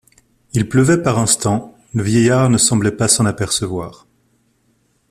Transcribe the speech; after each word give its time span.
Il 0.53 0.67
pleuvait 0.67 1.03
par 1.03 1.19
instants, 1.19 1.77
le 1.93 2.01
vieillard 2.01 2.49
ne 2.49 2.57
semblait 2.57 2.89
pas 2.89 3.07
s’en 3.07 3.27
apercevoir. 3.27 4.07